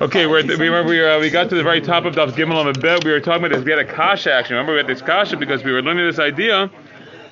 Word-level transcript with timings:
Okay, 0.00 0.26
we're, 0.26 0.46
we 0.46 0.68
remember 0.68 0.90
we, 0.90 1.04
uh, 1.04 1.18
we 1.18 1.30
got 1.30 1.48
to 1.48 1.56
the 1.56 1.62
very 1.62 1.80
top 1.80 2.04
of 2.04 2.14
Daf 2.14 2.32
Gimel 2.32 2.54
on 2.54 2.72
the 2.72 2.78
bed. 2.78 3.04
We 3.04 3.10
were 3.10 3.20
talking 3.20 3.44
about 3.44 3.56
this. 3.56 3.64
We 3.64 3.72
had 3.72 3.80
a 3.80 3.84
kasha 3.84 4.32
action. 4.32 4.54
Remember 4.54 4.72
we 4.72 4.78
had 4.78 4.86
this 4.86 5.02
kasha 5.02 5.36
because 5.36 5.64
we 5.64 5.72
were 5.72 5.82
learning 5.82 6.06
this 6.06 6.20
idea 6.20 6.70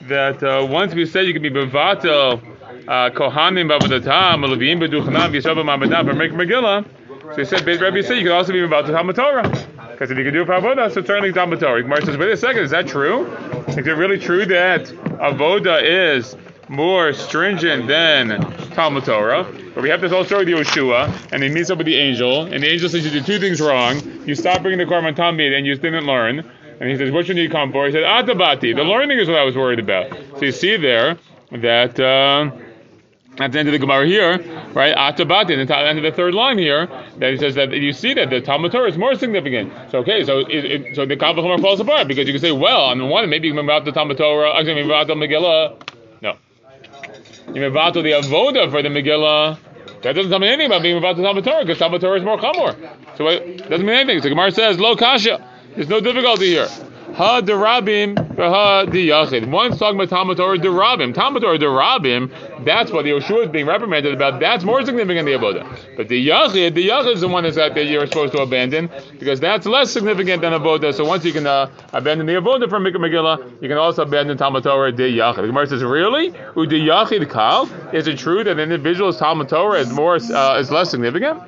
that 0.09 0.43
uh, 0.43 0.67
once 0.69 0.95
we 0.95 1.07
said 1.07 1.27
you 1.27 1.33
can 1.33 1.43
be 1.43 1.51
bevatel 1.51 2.43
uh, 2.89 3.11
kohanim 3.11 3.71
bavadatam 3.71 4.45
levim 4.45 4.81
beduchanam 4.83 5.33
yisrael 5.33 5.63
ma'amadam 5.65 6.09
for 6.09 6.15
make 6.15 6.33
Megillah. 6.33 6.85
So 7.35 7.37
he 7.37 7.45
said, 7.45 7.65
Rabbi 7.65 8.01
said 8.01 8.17
you 8.17 8.25
can 8.25 8.33
also 8.33 8.53
be 8.53 8.59
bevatel 8.59 8.89
Talmud 8.89 9.15
Torah. 9.15 9.49
Because 9.93 10.11
if 10.11 10.19
you 10.19 10.25
can 10.25 10.33
do 10.33 10.45
avoda, 10.45 10.93
so 10.93 11.05
certainly 11.05 11.33
Talmud 11.33 11.61
Torah. 11.61 11.83
Gemara 11.83 12.05
says, 12.05 12.17
wait 12.17 12.31
a 12.31 12.37
second, 12.37 12.63
is 12.63 12.71
that 12.71 12.89
true? 12.89 13.27
Is 13.69 13.77
it 13.77 13.87
really 13.87 14.19
true 14.19 14.45
that 14.47 14.87
avoda 14.87 15.83
is 15.83 16.35
more 16.71 17.13
stringent 17.13 17.89
than 17.89 18.41
Talmud 18.71 19.05
Torah? 19.05 19.45
But 19.75 19.83
we 19.83 19.91
have 19.91 20.01
this 20.01 20.13
whole 20.13 20.25
story 20.25 20.55
with 20.55 20.67
Yoshua, 20.67 21.33
and 21.33 21.43
he 21.43 21.49
meets 21.49 21.69
up 21.69 21.79
with 21.79 21.87
the 21.87 21.97
angel, 21.97 22.45
and 22.45 22.63
the 22.63 22.69
angel 22.69 22.89
says 22.89 23.05
you 23.05 23.11
did 23.11 23.27
two 23.27 23.39
things 23.39 23.61
wrong. 23.61 24.01
You 24.27 24.35
stopped 24.35 24.63
bringing 24.63 24.79
the 24.79 24.87
korban 24.93 25.15
tamid, 25.15 25.57
and 25.57 25.67
you 25.67 25.75
didn't 25.75 26.07
learn. 26.07 26.39
And 26.81 26.89
he 26.89 26.97
says, 26.97 27.11
what 27.11 27.27
should 27.27 27.37
you 27.37 27.51
come 27.51 27.73
for? 27.73 27.87
He 27.87 27.93
said, 27.93 28.05
Atabati. 28.05 28.75
The 28.75 28.85
learning 28.85 29.19
is 29.19 29.29
what 29.29 29.37
I 29.37 29.43
was 29.43 29.57
worried 29.57 29.81
about. 29.81 30.17
So 30.39 30.47
you 30.47 30.53
see 30.53 30.77
there 30.77 31.19
that. 31.51 32.01
Uh, 32.01 32.51
at 33.39 33.53
the 33.53 33.59
end 33.59 33.69
of 33.69 33.73
the 33.73 33.79
Gemara 33.79 34.07
here, 34.07 34.39
right? 34.75 34.95
Atabati, 34.95 35.67
the 35.67 35.77
end 35.77 35.99
of 35.99 36.03
the 36.03 36.13
third 36.13 36.35
line 36.35 36.59
here, 36.59 36.87
that 37.19 37.31
he 37.31 37.39
says 37.39 37.55
that 37.55 37.71
you 37.71 37.93
see 37.93 38.13
that 38.15 38.29
the 38.29 38.41
Talmud 38.41 38.73
Torah 38.73 38.89
is 38.89 38.99
more 38.99 39.15
significant. 39.15 39.73
So 39.91 40.01
okay, 40.01 40.25
so 40.25 40.41
it, 40.41 40.65
it, 40.65 40.97
so 40.97 41.07
the 41.07 41.17
Kavachomar 41.17 41.61
falls 41.61 41.81
apart 41.81 42.09
because 42.09 42.27
you 42.27 42.35
can 42.35 42.41
say, 42.41 42.53
well, 42.53 42.83
on 42.83 42.99
the 42.99 43.07
one, 43.07 43.29
maybe 43.31 43.57
about 43.57 43.85
the 43.85 43.93
Talmud 43.93 44.19
Torah, 44.19 44.57
actually, 44.59 44.75
maybe 44.75 44.89
about 44.89 45.07
the 45.07 45.15
Megillah. 45.15 45.90
No, 47.51 47.61
you 47.61 47.67
about 47.67 47.95
the 47.95 48.01
Avoda 48.01 48.71
for 48.71 48.81
the 48.83 48.89
Megillah. 48.89 49.59
That 50.03 50.15
doesn't 50.15 50.31
tell 50.31 50.39
me 50.39 50.49
anything 50.49 50.67
about 50.67 50.83
being 50.83 51.01
the 51.01 51.23
Talmud 51.23 51.45
Torah 51.45 51.65
because 51.65 51.79
Talmud 51.79 52.01
Torah 52.01 52.19
is 52.19 52.25
more 52.25 52.39
chamor. 52.39 52.77
So 53.17 53.27
it 53.27 53.69
doesn't 53.69 53.85
mean 53.85 53.97
anything. 53.97 54.23
So 54.23 54.29
Gemara 54.29 54.53
says, 54.53 54.79
lo 54.79 54.95
kasha. 54.97 55.47
There's 55.75 55.89
no 55.89 56.01
difficulty 56.01 56.47
here. 56.47 56.69
Ha 57.21 57.43
derabim 57.43 58.17
ha 58.39 58.87
diyachid. 58.87 59.51
One's 59.51 59.79
talking 59.79 60.01
about 60.01 60.09
Talmud 60.09 60.39
derabim. 60.39 61.13
Talmud 61.13 61.43
derabim. 61.43 62.65
That's 62.65 62.91
what 62.91 63.05
the 63.05 63.11
Yoshua 63.11 63.45
is 63.45 63.51
being 63.51 63.67
reprimanded 63.67 64.15
about. 64.15 64.41
That's 64.41 64.65
more 64.65 64.83
significant 64.87 65.27
than 65.27 65.39
the 65.39 65.47
avoda. 65.47 65.97
But 65.99 66.09
the 66.09 66.29
yachid, 66.29 66.73
the 66.73 66.89
yachid 66.89 67.17
is 67.17 67.21
the 67.21 67.29
one 67.29 67.43
that's 67.43 67.57
that 67.57 67.77
you're 67.77 68.07
supposed 68.07 68.33
to 68.33 68.39
abandon 68.41 68.89
because 69.19 69.39
that's 69.39 69.67
less 69.67 69.91
significant 69.91 70.41
than 70.41 70.55
avoda. 70.55 70.95
So 70.95 71.05
once 71.05 71.23
you 71.27 71.35
can 71.35 71.47
uh, 71.47 71.71
abandon 71.93 72.27
the 72.27 72.33
avoda 72.33 72.71
from 72.71 72.85
Megillah, 72.85 73.61
you 73.61 73.69
can 73.69 73.77
also 73.77 74.01
abandon 74.01 74.39
Talmud 74.39 74.63
Torah 74.63 74.91
the. 74.91 75.11
The 75.11 75.47
Gemara 75.47 75.67
says, 75.67 75.83
really? 75.85 76.29
U 76.57 76.67
the 76.67 77.29
kal? 77.31 77.69
Is 77.93 78.07
it 78.09 78.17
true 78.17 78.45
that 78.45 78.53
an 78.53 78.61
individual's 78.61 79.19
Talmud 79.19 79.51
Torah 79.51 79.81
is 79.81 79.91
more 79.93 80.15
uh, 80.15 80.59
is 80.59 80.71
less 80.71 80.91
significant? 80.91 81.43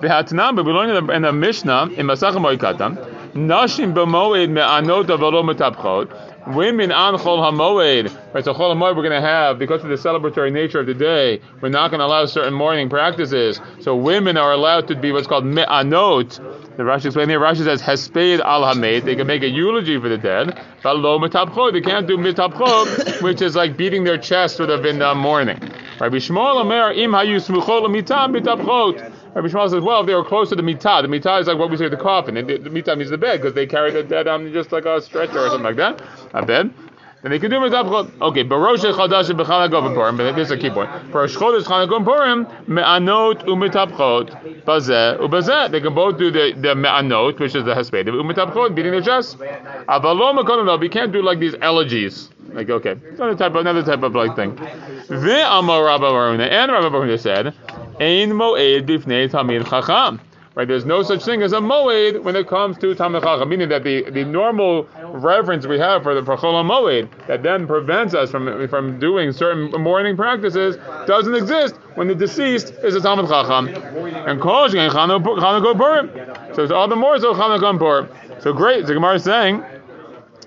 V'hatnam, 0.00 0.56
but 0.56 0.64
we 0.64 0.72
learn 0.72 0.90
in 0.90 1.06
the, 1.06 1.12
in 1.12 1.22
the 1.22 1.32
Mishnah 1.32 1.90
in 1.92 2.06
Masachem 2.08 2.42
Moikatam. 2.44 3.13
Nashim 3.34 3.92
b'moed 3.94 4.48
me'anot 4.50 5.06
avalo 5.06 5.42
metapchot. 5.42 6.54
Women 6.54 6.92
on 6.92 7.14
Chol 7.14 7.40
HaMoed, 7.40 8.32
right? 8.32 8.44
So 8.44 8.54
Chol 8.54 8.72
HaMoed 8.76 8.94
we're 8.94 9.02
going 9.02 9.20
to 9.20 9.26
have, 9.26 9.58
because 9.58 9.82
of 9.82 9.88
the 9.88 9.96
celebratory 9.96 10.52
nature 10.52 10.78
of 10.78 10.86
the 10.86 10.94
day, 10.94 11.40
we're 11.60 11.68
not 11.68 11.90
going 11.90 11.98
to 11.98 12.06
allow 12.06 12.26
certain 12.26 12.54
mourning 12.54 12.88
practices. 12.88 13.60
So 13.80 13.96
women 13.96 14.36
are 14.36 14.52
allowed 14.52 14.86
to 14.86 14.94
be 14.94 15.10
what's 15.10 15.26
called 15.26 15.44
me'anot. 15.44 16.38
The 16.76 16.84
Rashi 16.84 17.06
explains 17.06 17.28
here, 17.28 17.40
Rashi 17.40 17.64
says, 17.64 17.82
Hesped 17.82 18.38
al 18.38 18.72
hamed, 18.72 19.04
they 19.04 19.16
can 19.16 19.26
make 19.26 19.42
a 19.42 19.48
eulogy 19.48 19.98
for 19.98 20.08
the 20.08 20.18
dead, 20.18 20.60
but 20.84 20.96
lo 20.96 21.18
metapchot, 21.18 21.72
they 21.72 21.80
can't 21.80 22.06
do 22.06 22.16
metapchot, 22.16 23.20
which 23.20 23.42
is 23.42 23.56
like 23.56 23.76
beating 23.76 24.04
their 24.04 24.18
chest 24.18 24.60
with 24.60 24.70
a 24.70 24.80
in 24.86 24.98
mourning. 25.18 25.58
Rabbi 25.98 26.16
Shmuel 26.16 26.60
Omer, 26.60 26.92
im 26.92 27.10
hayu 27.10 27.40
smuchol 27.40 27.86
mitam 27.86 28.36
metapchot. 28.36 29.13
Rabbi 29.34 29.48
Shmuel 29.48 29.70
says, 29.70 29.82
well, 29.82 30.00
if 30.00 30.06
they 30.06 30.14
were 30.14 30.24
close 30.24 30.48
to 30.50 30.56
the 30.56 30.62
mitah, 30.62 31.02
the 31.02 31.08
mitah 31.08 31.40
is 31.40 31.48
like 31.48 31.58
what 31.58 31.68
we 31.68 31.76
say 31.76 31.88
the 31.88 31.96
coffin, 31.96 32.36
and 32.36 32.48
the, 32.48 32.56
the 32.58 32.70
mitah 32.70 32.96
means 32.96 33.10
the 33.10 33.18
bed 33.18 33.40
because 33.40 33.54
they 33.54 33.66
carry 33.66 33.90
the 33.90 34.02
dead 34.02 34.28
on 34.28 34.52
just 34.52 34.70
like 34.70 34.84
a 34.84 35.00
stretcher 35.02 35.40
or 35.40 35.48
something 35.48 35.64
like 35.64 35.76
that, 35.76 36.00
a 36.34 36.46
bed. 36.46 36.72
Then 37.22 37.30
they 37.30 37.38
can 37.38 37.50
do 37.50 37.56
mitah. 37.56 38.20
Okay, 38.20 38.44
barosh 38.44 38.84
chadash 38.84 39.30
b'chanagov 39.30 39.94
purim, 39.94 40.18
but 40.18 40.36
this 40.36 40.48
is 40.48 40.50
a 40.52 40.58
key 40.58 40.68
point. 40.68 40.90
Barosh 41.10 41.34
chodesh 41.36 41.64
chanagov 41.64 42.04
purim 42.04 42.46
me'anot 42.68 43.46
umitapchot 43.46 44.62
bazeh 44.64 45.18
ubazeh. 45.18 45.70
They 45.70 45.80
can 45.80 45.94
both 45.94 46.18
do 46.18 46.30
the 46.30 46.52
the 46.52 46.74
me'anot, 46.74 47.40
which 47.40 47.54
is 47.54 47.64
the 47.64 47.74
hesped, 47.74 48.04
umitapchot, 48.04 48.74
beating 48.74 48.92
their 48.92 49.00
chest. 49.00 49.38
Avalom 49.38 50.66
no, 50.66 50.76
we 50.76 50.90
can't 50.90 51.12
do 51.12 51.22
like 51.22 51.40
these 51.40 51.54
elegies. 51.62 52.28
Like 52.52 52.68
okay, 52.68 52.94
another 53.14 53.34
type 53.34 53.52
of 53.52 53.56
another 53.56 53.82
type 53.82 54.02
of 54.02 54.14
like 54.14 54.36
thing. 54.36 54.54
The 54.54 55.44
Amar 55.50 55.82
Rabba 55.86 56.04
Baruna 56.04 56.48
and 56.48 56.70
Rabba 56.70 56.90
Baruna 56.90 57.18
said 57.18 57.54
Ein 58.00 58.30
moed 58.32 58.86
bifnei 58.86 59.30
tamid 59.30 59.68
chacham. 59.68 60.20
Right, 60.56 60.68
there's 60.68 60.84
no 60.84 61.02
such 61.02 61.24
thing 61.24 61.42
as 61.42 61.52
a 61.52 61.58
moed 61.58 62.22
when 62.22 62.34
it 62.36 62.48
comes 62.48 62.76
to 62.78 62.94
tamid 62.94 63.22
chacham, 63.22 63.48
meaning 63.48 63.68
that 63.68 63.84
the, 63.84 64.10
the 64.10 64.24
normal 64.24 64.88
reverence 65.12 65.66
we 65.66 65.78
have 65.78 66.02
for 66.02 66.14
the 66.14 66.22
chol 66.22 66.64
moed 66.64 67.08
that 67.28 67.44
then 67.44 67.66
prevents 67.68 68.14
us 68.14 68.30
from 68.30 68.66
from 68.68 68.98
doing 68.98 69.30
certain 69.32 69.70
mourning 69.80 70.16
practices 70.16 70.76
doesn't 71.06 71.34
exist 71.34 71.76
when 71.94 72.08
the 72.08 72.14
deceased 72.14 72.74
is 72.82 72.96
a 72.96 73.00
tamid 73.00 73.28
chacham. 73.28 73.68
And 73.68 74.40
kol 74.40 74.68
chanukah 74.68 75.76
purim. 75.76 76.10
So 76.54 76.64
it's 76.64 76.72
all 76.72 76.88
the 76.88 76.96
more 76.96 77.18
so 77.20 77.32
chanukah 77.34 77.78
purim. 77.78 78.08
So 78.40 78.52
great. 78.52 78.86
The 78.86 78.94
Gemara 78.94 79.14
is 79.14 79.24
saying. 79.24 79.64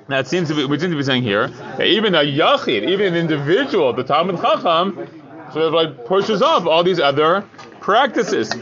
That 0.09 0.25
seems 0.25 0.47
to 0.47 0.55
be, 0.55 0.63
we 0.63 0.79
seem 0.79 0.91
to 0.91 0.95
be 0.95 1.03
saying 1.03 1.23
here 1.23 1.49
that 1.49 1.85
even 1.85 2.15
a 2.15 2.19
yachid, 2.19 2.87
even 2.87 3.07
an 3.07 3.15
individual, 3.15 3.91
the 3.91 4.05
Talmud 4.05 4.37
Chacham, 4.37 5.05
sort 5.51 5.65
of 5.65 5.73
like 5.73 6.05
pushes 6.05 6.41
off 6.41 6.65
all 6.65 6.83
these 6.83 6.99
other 6.99 7.43
practices. 7.79 8.53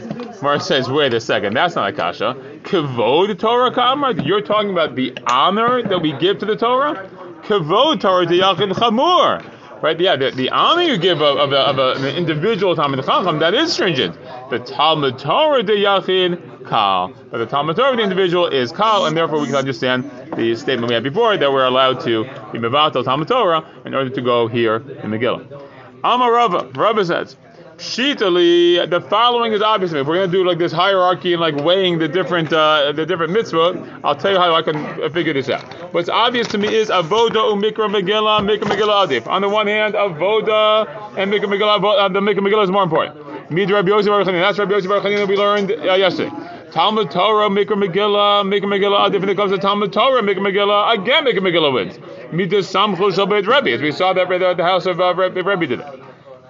Mar 0.42 0.60
says, 0.60 0.88
wait 0.88 1.14
a 1.14 1.20
second, 1.20 1.54
that's 1.54 1.74
not 1.74 1.88
a 1.88 1.92
kasha. 1.92 2.36
Kavod 2.62 3.38
Torah 3.38 3.72
Kamar? 3.72 4.12
You're 4.12 4.42
talking 4.42 4.70
about 4.70 4.94
the 4.94 5.16
honor 5.26 5.82
that 5.82 6.00
we 6.00 6.12
give 6.18 6.38
to 6.38 6.46
the 6.46 6.56
Torah? 6.56 7.08
Kavod 7.42 8.00
Torah 8.00 8.26
to 8.26 8.32
Yachid 8.32 8.72
Chamur. 8.72 9.52
Right, 9.82 10.00
yeah, 10.00 10.16
the, 10.16 10.30
the 10.30 10.48
honor 10.50 10.82
you 10.82 10.96
give 10.96 11.20
of, 11.20 11.36
of, 11.36 11.52
a, 11.52 11.58
of 11.58 11.78
a, 11.78 11.92
an 12.02 12.16
individual 12.16 12.74
Talmud 12.74 13.04
Chacham, 13.04 13.38
that 13.40 13.52
is 13.52 13.72
stringent. 13.72 14.16
The 14.48 14.58
Talmud 14.58 15.18
Torah 15.18 15.62
de 15.62 15.76
Yachid, 15.76 16.66
Kal. 16.66 17.12
But 17.30 17.38
the 17.38 17.46
Talmud 17.46 17.76
Torah 17.76 17.90
of 17.90 17.96
the 17.98 18.02
individual 18.02 18.46
is 18.46 18.72
Kal, 18.72 19.06
and 19.06 19.16
therefore 19.16 19.38
we 19.38 19.46
can 19.46 19.56
understand 19.56 20.10
the 20.34 20.56
statement 20.56 20.88
we 20.88 20.94
had 20.94 21.02
before 21.02 21.36
that 21.36 21.52
we're 21.52 21.66
allowed 21.66 22.00
to 22.00 22.24
be 22.52 22.58
Mevatel 22.58 23.04
Talmud 23.04 23.28
Torah 23.28 23.68
in 23.84 23.94
order 23.94 24.08
to 24.10 24.22
go 24.22 24.48
here 24.48 24.76
in 24.76 25.10
Megillah. 25.10 25.62
Amar 26.06 26.32
Rava. 26.32 26.70
Rava 26.72 27.04
says, 27.04 27.36
Pshitali, 27.78 28.88
the 28.88 29.00
following 29.00 29.52
is 29.52 29.60
obvious. 29.60 29.92
If 29.92 30.06
we're 30.06 30.14
going 30.14 30.30
to 30.30 30.36
do 30.36 30.46
like 30.46 30.56
this 30.56 30.70
hierarchy 30.70 31.32
and 31.32 31.40
like 31.40 31.56
weighing 31.56 31.98
the 31.98 32.06
different 32.06 32.52
uh, 32.52 32.92
the 32.92 33.04
different 33.04 33.32
mitzvah, 33.32 34.00
I'll 34.04 34.14
tell 34.14 34.32
you 34.32 34.38
how 34.38 34.54
I 34.54 34.62
can 34.62 35.10
figure 35.10 35.32
this 35.32 35.50
out. 35.50 35.62
What's 35.92 36.08
obvious 36.08 36.46
to 36.48 36.58
me 36.58 36.72
is 36.72 36.90
avoda 36.90 37.42
umikra 37.52 37.90
megillah, 37.90 38.40
mikra 38.40 38.68
megillah 38.70 39.08
adif. 39.08 39.26
On 39.26 39.42
the 39.42 39.48
one 39.48 39.66
hand, 39.66 39.94
avoda 39.94 40.88
and 41.18 41.32
mikra 41.32 41.46
megillah, 41.46 41.98
uh, 41.98 42.08
the 42.08 42.20
mikra 42.20 42.38
megillah 42.38 42.64
is 42.64 42.70
more 42.70 42.84
important. 42.84 43.50
Mid 43.50 43.70
Rabbi 43.70 43.88
Yosef 43.88 44.06
Baruch 44.06 44.26
That's 44.26 44.58
Rabbi 44.58 44.72
Yosef 44.72 44.88
Baruch 44.88 45.02
that 45.02 45.28
we 45.28 45.36
learned 45.36 45.72
uh, 45.72 45.94
yesterday. 45.94 46.30
Talmud 46.70 47.10
Torah, 47.10 47.48
Mikra 47.48 47.76
Megillah, 47.82 48.44
Mikra 48.44 48.64
Megillah, 48.64 49.14
if 49.14 49.22
it 49.22 49.36
comes 49.36 49.52
to 49.52 49.56
Talmud 49.56 49.92
Torah, 49.92 50.20
Mikra 50.20 50.38
Megillah, 50.38 50.94
again 50.94 51.24
Mikra 51.24 51.38
Megillah 51.38 51.72
wins. 51.72 51.98
Rebbe, 52.32 53.70
as 53.72 53.80
we 53.82 53.92
saw 53.92 54.12
that 54.12 54.30
at 54.30 54.56
the 54.56 54.64
house 54.64 54.86
of 54.86 55.00
uh, 55.00 55.14
Rebbe, 55.14 55.66
did 55.66 55.80
it. 55.80 56.02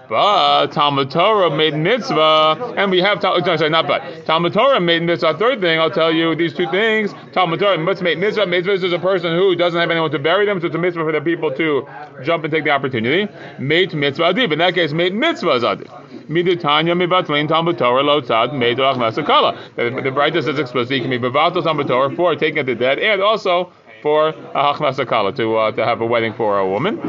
But 0.08 0.68
Talmud 0.68 1.10
Torah 1.10 1.50
made 1.50 1.74
mitzvah, 1.74 2.74
and 2.76 2.92
we 2.92 3.00
have 3.00 3.20
no, 3.22 3.40
sorry, 3.42 3.70
not 3.70 3.88
but 3.88 4.24
Talmud 4.24 4.52
Torah 4.52 4.80
made 4.80 5.02
mitzvah. 5.02 5.36
Third 5.36 5.60
thing, 5.60 5.80
I'll 5.80 5.90
tell 5.90 6.12
you 6.12 6.36
these 6.36 6.54
two 6.54 6.70
things. 6.70 7.12
Talmud 7.32 7.58
Torah 7.58 7.76
must 7.78 8.02
make 8.02 8.18
mitzvah. 8.18 8.46
Mitzvah 8.46 8.74
is 8.74 8.92
a 8.92 8.98
person 9.00 9.34
who 9.34 9.56
doesn't 9.56 9.80
have 9.80 9.90
anyone 9.90 10.12
to 10.12 10.18
bury 10.20 10.46
them, 10.46 10.60
so 10.60 10.66
it's 10.66 10.76
a 10.76 10.78
mitzvah 10.78 11.02
for 11.02 11.12
the 11.12 11.20
people 11.20 11.50
to 11.56 11.88
jump 12.22 12.44
and 12.44 12.52
take 12.52 12.64
the 12.64 12.70
opportunity. 12.70 13.30
Made 13.58 13.94
mitzvah 13.94 14.32
adib. 14.32 14.52
In 14.52 14.60
that 14.60 14.74
case, 14.74 14.92
made 14.92 15.12
mitzvah 15.12 15.54
is 15.54 15.62
adib. 15.64 15.88
Miditanya 16.28 16.94
mibatlin 16.94 17.48
Talmud 17.48 17.76
Torah 17.76 18.04
lotzad 18.04 18.56
made 18.56 18.78
achmasakala. 18.78 19.74
The, 19.74 20.02
the 20.02 20.12
brightness 20.12 20.44
says 20.44 20.58
explicitly 20.58 21.00
can 21.00 21.10
be 21.10 21.18
bevatel 21.18 21.64
Talmud 21.64 21.88
Torah 21.88 22.14
for 22.14 22.36
taking 22.36 22.68
it 22.68 22.74
dead, 22.78 23.00
and 23.00 23.20
also 23.20 23.72
for 24.06 24.28
a 24.28 24.32
hachmasakala 24.66 25.34
to 25.34 25.56
uh, 25.56 25.72
to 25.72 25.84
have 25.84 26.00
a 26.00 26.06
wedding 26.06 26.32
for 26.32 26.60
a 26.60 26.68
woman. 26.74 27.00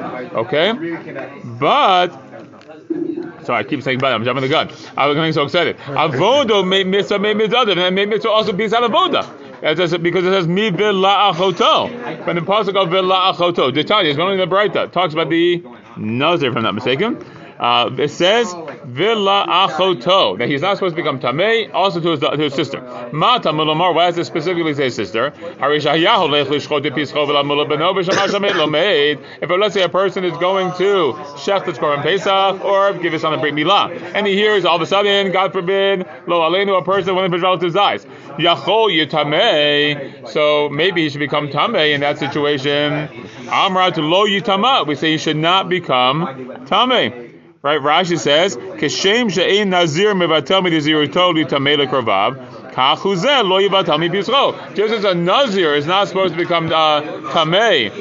Okay, 0.44 0.74
but 1.60 2.10
Sorry, 3.44 3.60
I 3.60 3.64
keep 3.64 3.84
saying 3.84 4.00
but 4.00 4.12
I'm 4.12 4.26
jumping 4.26 4.42
the 4.42 4.50
gun. 4.50 4.72
I 4.98 5.06
was 5.06 5.16
getting 5.16 5.32
so 5.32 5.44
excited. 5.44 5.78
Avodo 6.06 6.68
made 6.68 6.88
mitzvah 6.88 7.20
made 7.20 7.38
mitzvah, 7.38 7.72
and 7.72 7.96
made 7.96 8.10
mitzvah 8.10 8.32
also 8.32 8.52
beats 8.52 8.74
out 8.74 8.84
avoda. 8.90 9.22
because 10.02 10.26
it 10.26 10.32
says 10.32 10.48
mi 10.48 10.72
villa 10.72 11.32
achoto. 11.32 12.26
When 12.26 12.36
the 12.36 12.42
pasuk 12.42 12.76
of 12.76 12.90
villa 12.90 13.32
achoto, 13.32 13.72
Detanya 13.72 14.06
is 14.06 14.18
one 14.18 14.32
of 14.32 14.40
the 14.40 14.56
Brayta 14.56 14.92
talks 14.92 15.14
about 15.14 15.30
the 15.30 15.64
nazir, 15.98 16.50
if 16.50 16.58
I'm 16.58 16.64
not 16.64 16.74
mistaken. 16.74 17.24
Uh, 17.60 17.90
it 17.98 18.10
says 18.10 18.54
villa 18.86 19.46
achoto 19.48 20.38
that 20.38 20.48
he's 20.48 20.62
not 20.62 20.78
supposed 20.78 20.96
to 20.96 21.02
become 21.02 21.20
tamei 21.20 21.74
also 21.74 22.00
to 22.00 22.12
his, 22.12 22.20
to 22.20 22.38
his 22.38 22.54
sister. 22.54 22.80
Mata 23.12 23.50
mulomar. 23.50 23.96
Why 23.96 24.08
does 24.08 24.20
it 24.20 24.26
specifically 24.26 24.74
say 24.76 24.90
sister? 24.90 25.34
If 29.42 29.50
let's 29.50 29.74
say 29.74 29.84
a 29.84 29.90
person 29.90 30.24
is 30.24 30.38
going 30.38 30.72
to 30.74 31.14
shech 31.38 31.68
its 31.68 31.80
korban 31.80 32.04
pesach 32.04 32.64
or 32.64 32.94
give 32.94 33.14
his 33.14 33.22
son 33.24 33.34
a 33.34 33.38
brit 33.40 33.54
milah, 33.54 33.92
and 34.14 34.28
he 34.28 34.34
hears 34.34 34.66
all 34.66 34.76
of 34.76 34.82
a 34.82 34.86
sudden, 34.86 35.32
God 35.32 35.52
forbid, 35.52 36.06
lo 36.28 36.42
aleinu, 36.42 36.78
a 36.78 36.84
person 36.84 37.16
one 37.16 37.26
of 37.26 37.32
his 37.32 37.42
relatives 37.42 37.74
dies. 37.74 38.06
Yachol 38.38 38.90
yitamei. 38.96 40.30
So 40.30 40.70
maybe 40.70 41.02
he 41.04 41.10
should 41.10 41.20
become 41.20 41.50
tamei 41.50 41.94
in 41.94 42.02
that 42.02 42.20
situation. 42.20 43.10
Amra 43.50 43.92
to 43.92 44.02
lo 44.02 44.28
yitama. 44.28 44.86
We 44.86 44.96
say 44.96 45.12
he 45.12 45.18
should 45.18 45.38
not 45.38 45.70
become 45.70 46.28
tamei. 46.66 47.27
Right? 47.64 47.82
Rashi 47.82 48.20
says, 48.20 48.56
"Keshem 48.56 49.32
she'ein 49.32 49.70
nazir 49.70 50.14
mevatel 50.14 50.62
midiziruto 50.66 51.34
litamei 51.34 51.78
lekrovav." 51.78 52.58
Just 54.76 54.94
as 54.94 55.04
a 55.04 55.16
nazir 55.16 55.74
is 55.74 55.88
not 55.88 56.08
supposed 56.08 56.36
to 56.36 56.40
become 56.40 56.68
uh, 56.68 57.02
tamei 57.32 57.92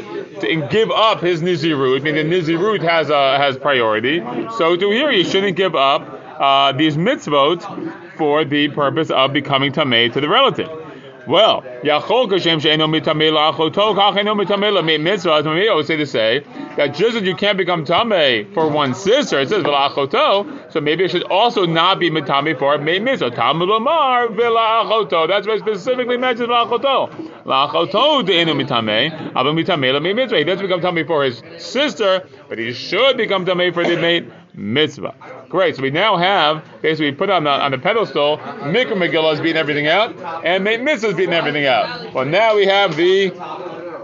and 0.43 0.69
give 0.69 0.91
up 0.91 1.23
his 1.23 1.41
nizirut, 1.41 2.01
I 2.01 2.05
mean 2.05 2.15
the 2.15 2.25
nizirut 2.25 2.83
has 2.83 3.11
uh, 3.11 3.39
has 3.39 3.57
priority. 3.57 4.21
So 4.59 4.77
to 4.77 4.91
here, 4.91 5.11
you 5.11 5.25
shouldn't 5.25 5.57
give 5.57 5.75
up 5.75 6.03
uh, 6.39 6.73
these 6.73 6.99
mitzvot 6.99 8.17
for 8.19 8.45
the 8.45 8.69
purpose 8.69 9.11
of 9.11 9.33
becoming 9.33 9.73
tamei 9.73 10.13
to 10.13 10.21
the 10.21 10.29
relative. 10.29 10.86
Well, 11.27 11.63
Yachol 11.83 12.29
Kashem 12.29 12.61
Sheino 12.61 12.87
Mitamela 12.89 13.53
Achoto 13.53 13.97
Kacheno 13.97 14.41
Mitamela 14.41 14.85
Made 14.85 15.01
Mitzvah 15.01 15.43
Tamei 15.43 15.75
would 15.75 15.85
say 15.85 15.97
to 15.97 16.07
say 16.07 16.45
that 16.77 16.95
just 16.95 17.17
as 17.17 17.25
you 17.25 17.35
can't 17.35 17.59
become 17.59 17.85
Tamei 17.85 18.53
for 18.55 18.69
one 18.69 18.95
sister, 18.95 19.41
it 19.41 19.49
says 19.49 19.65
Velachoto, 19.65 20.73
so 20.73 20.81
maybe 20.81 21.05
it 21.05 21.11
should 21.11 21.25
also 21.25 21.67
not 21.67 21.99
be 21.99 22.11
Mitame 22.11 22.57
for 22.57 22.79
Made 22.79 23.03
Mitzvah. 23.03 23.33
Tamulamar 23.33 24.29
Velachoto. 24.37 25.27
That's 25.27 25.49
why 25.49 25.59
specifically 25.59 26.17
mentions 26.17 26.49
Velachoto. 26.49 27.11
Lachoto 27.45 28.23
Deino 28.23 28.55
Mitame, 28.55 29.11
Abba 29.35 29.53
Mitamela 29.53 30.01
Made 30.01 30.15
Mitzvah. 30.15 30.39
He 30.39 30.45
doesn't 30.45 30.65
become 30.65 30.81
Tamei 30.81 31.05
for 31.05 31.25
his 31.25 31.43
sister, 31.59 32.29
but 32.49 32.59
he 32.59 32.73
should 32.73 33.17
become 33.17 33.45
Tamei 33.45 33.75
for 33.75 33.83
the 33.83 33.97
mate 33.97 34.27
mitzvah. 34.55 35.15
Great. 35.49 35.77
So 35.77 35.83
we 35.83 35.91
now 35.91 36.17
have 36.17 36.65
basically 36.83 37.13
put 37.13 37.31
on 37.31 37.45
the 37.45 37.51
on 37.51 37.71
the 37.71 37.79
pedestal 37.79 38.39
Mikra 38.39 38.95
Megillah 38.95 39.35
is 39.35 39.41
beating 39.41 39.57
everything 39.57 39.87
out, 39.87 40.15
and 40.45 40.65
Mate 40.65 40.81
Mitzvah 40.81 41.09
is 41.09 41.15
beating 41.15 41.35
everything 41.35 41.67
out. 41.67 42.13
Well, 42.13 42.25
now 42.25 42.57
we 42.57 42.67
have 42.67 42.97
the 42.97 43.31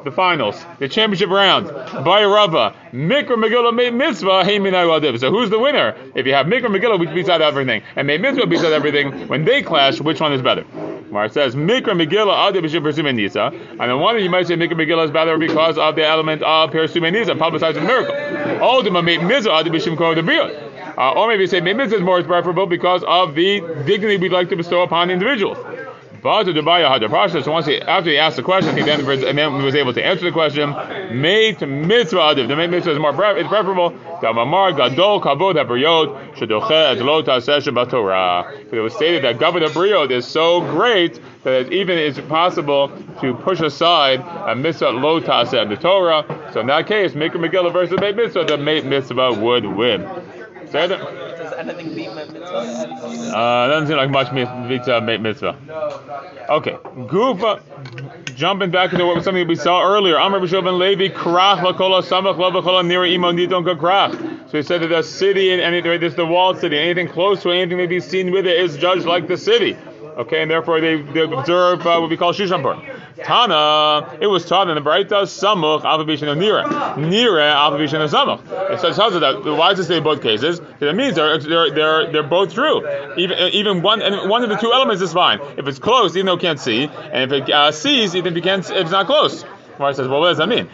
the 0.05 0.11
finals, 0.11 0.65
the 0.79 0.89
championship 0.89 1.31
round. 1.31 1.67
By 2.05 2.25
Rava, 2.25 2.75
Mikra 2.93 3.37
Megillah 3.37 3.75
Mate 3.75 3.95
Mitzvah, 3.95 4.45
Wadiv. 4.45 5.19
So 5.19 5.31
who's 5.31 5.51
the 5.51 5.59
winner? 5.59 5.97
If 6.15 6.27
you 6.27 6.35
have 6.35 6.47
Mikra 6.47 6.67
Megillah, 6.67 7.13
beats 7.15 7.29
out 7.29 7.43
everything, 7.43 7.83
and 7.97 8.07
Mate 8.07 8.21
Mitzvah 8.21 8.47
beats 8.47 8.65
out 8.65 8.73
everything, 8.73 9.29
when 9.29 9.45
they 9.45 9.63
clash, 9.63 10.01
which 10.01 10.21
one 10.21 10.33
is 10.33 10.43
better? 10.43 10.63
Where 10.63 11.29
says 11.29 11.55
Mikra 11.55 11.95
Megillah 12.01 12.33
Adi 12.33 12.61
B'Shim 12.61 12.83
Persume 12.83 13.15
Nisa, 13.15 13.47
and 13.53 13.81
then 13.81 13.99
one 14.01 14.21
you 14.23 14.31
might 14.31 14.47
say 14.47 14.55
Mikra 14.55 14.73
Megillah 14.75 15.05
is 15.07 15.11
better 15.11 15.39
because 15.39 15.79
of 15.79 15.95
the 15.97 16.07
element 16.07 16.43
of 16.43 16.71
Persume 16.71 17.13
Nisa, 17.13 17.35
publicizing 17.35 17.75
the 17.75 17.81
miracle. 17.83 18.63
Ultima 18.63 19.03
Mate 19.03 19.23
Mitzvah 19.23 19.53
Adi 19.53 19.71
B'Shim 19.71 19.97
Kor 19.97 20.15
the. 20.15 20.72
Uh, 20.97 21.13
or 21.13 21.29
maybe 21.29 21.43
you 21.43 21.47
say 21.47 21.61
Mitzvah 21.61 21.97
is 21.97 22.03
more 22.03 22.23
preferable 22.23 22.67
because 22.67 23.03
of 23.07 23.35
the 23.35 23.61
dignity 23.87 24.17
we'd 24.17 24.33
like 24.33 24.49
to 24.51 24.57
bestow 24.57 24.83
upon 24.83 25.11
individuals. 25.11 25.59
But 26.23 26.45
to 26.45 26.53
Dubaya 26.53 26.89
had 26.89 27.03
the 27.03 27.09
process. 27.09 27.47
Once 27.49 27.67
he, 27.67 27.81
after 27.81 28.09
he 28.09 28.17
asked 28.17 28.37
the 28.37 28.45
question, 28.45 28.77
he 28.77 28.85
then 28.85 29.01
and 29.01 29.37
then 29.37 29.61
was 29.61 29.75
able 29.75 29.93
to 29.93 30.05
answer 30.05 30.25
the 30.25 30.31
question. 30.31 30.71
Made 31.21 31.61
mitzvah 31.61 32.17
adiv. 32.17 32.47
The 32.47 32.55
mitzvah 32.55 32.93
is 32.93 32.99
more 33.01 33.13
pre- 33.13 33.41
it's 33.41 33.49
preferable. 33.49 33.91
Damamar 34.21 34.77
gadol 34.77 35.21
kavod 35.21 35.57
habriyot 35.57 36.37
shedoche 36.37 36.97
et 36.97 37.03
lo 37.03 37.25
taseh 37.25 37.91
Torah. 37.91 38.55
It 38.71 38.79
was 38.79 38.95
stated 38.95 39.25
that 39.25 39.39
Kavod 39.39 39.67
habriyot 39.67 40.13
is 40.13 40.25
so 40.25 40.61
great 40.61 41.19
that 41.43 41.67
it 41.67 41.73
even 41.73 41.99
is 41.99 42.21
possible 42.21 42.93
to 43.21 43.35
push 43.35 43.59
aside 43.59 44.21
a 44.21 44.55
mitzvah 44.55 44.91
lo 44.91 45.21
taseh 45.21 45.69
the 45.69 45.77
Torah. 45.77 46.25
So 46.53 46.61
in 46.61 46.69
that 46.69 46.87
case, 46.87 47.15
Mikra 47.15 47.45
Megillah 47.45 47.73
versus 47.73 47.99
Mate 47.99 48.15
Mitzvah, 48.15 48.45
the 48.45 48.57
Mate 48.57 48.85
Mitzvah 48.85 49.33
would 49.33 49.67
win. 49.67 50.09
Say 50.73 50.87
that. 50.87 50.99
Does 50.99 51.53
anything 51.53 51.95
beat 51.95 52.15
mitzvah? 52.15 52.47
Uh, 52.47 53.69
doesn't 53.69 53.89
seem 53.89 53.97
like 53.99 54.09
much 54.11 54.33
beats 54.69 54.89
uh, 54.89 55.01
mitzvah. 55.01 55.57
Okay, 56.49 56.73
Gufa. 57.13 57.61
Jumping 58.35 58.71
back 58.71 58.93
into 58.93 59.05
what 59.05 59.23
something 59.23 59.47
we 59.47 59.55
saw 59.55 59.87
earlier. 59.87 60.19
Amr 60.19 60.41
b'Shov 60.41 60.79
Levi 60.79 61.09
krach 61.15 61.59
lakola 61.59 62.03
samach 62.03 62.37
lavakola 62.37 62.83
nira 62.83 63.07
imo 63.13 63.31
nidon 63.33 63.65
krach. 63.77 64.51
So 64.51 64.57
he 64.57 64.63
said 64.63 64.81
that 64.81 64.89
the 64.89 65.03
city 65.03 65.53
and 65.53 65.61
anything, 65.61 66.01
this 66.01 66.13
is 66.13 66.17
the 66.17 66.25
walled 66.25 66.59
city. 66.59 66.79
Anything 66.79 67.09
close 67.09 67.43
to 67.43 67.51
anything 67.51 67.77
may 67.77 67.87
be 67.87 68.01
seen 68.01 68.33
with 68.33 68.47
it 68.47 68.59
is 68.59 68.79
judged 68.79 69.05
like 69.05 69.29
the 69.29 69.37
city. 69.37 69.77
Okay, 70.17 70.41
and 70.41 70.51
therefore 70.51 70.81
they, 70.81 71.03
they 71.03 71.21
observe 71.21 71.87
uh, 71.87 71.99
what 71.99 72.09
we 72.09 72.17
call 72.17 72.33
Shushanpur. 72.33 72.92
Tana, 73.17 74.19
it 74.21 74.27
was 74.27 74.45
taught 74.45 74.69
in 74.69 74.75
the 74.75 74.81
Braita, 74.81 75.25
Samuch, 75.25 75.83
Alphabishan 75.83 76.29
and 76.29 76.41
Nira. 76.41 76.65
Nira, 76.95 77.55
Alphabishan 77.55 78.01
and 78.01 78.11
Samuch. 78.11 78.73
It 78.73 78.81
says 78.81 78.97
tells 78.97 79.15
us 79.15 79.21
that. 79.21 79.45
Why 79.45 79.71
does 79.71 79.81
it 79.81 79.85
say 79.85 80.01
both 80.01 80.23
cases? 80.23 80.61
That 80.79 80.95
means 80.95 81.17
they're, 81.17 81.39
they're, 81.39 81.71
they're, 81.71 82.13
they're 82.13 82.23
both 82.23 82.55
true. 82.55 82.87
Even, 83.17 83.39
even 83.53 83.83
one, 83.83 84.03
and 84.03 84.31
one 84.31 84.43
of 84.43 84.49
the 84.49 84.57
two 84.57 84.73
elements 84.73 85.03
is 85.03 85.13
fine. 85.13 85.41
If 85.57 85.67
it's 85.67 85.79
close, 85.79 86.17
even 86.17 86.27
though 86.27 86.35
it 86.35 86.41
can't 86.41 86.61
see, 86.61 86.85
and 86.85 87.33
if 87.33 87.43
it 87.43 87.51
uh, 87.51 87.73
sees, 87.73 88.15
even 88.15 88.33
if 88.33 88.39
it 88.39 88.43
can't, 88.43 88.65
if 88.71 88.77
it's 88.77 88.91
not 88.91 89.07
close. 89.07 89.45
Gemara 89.77 89.95
says, 89.95 90.09
well, 90.09 90.21
what 90.21 90.29
does 90.29 90.39
that 90.39 90.49
mean? 90.49 90.69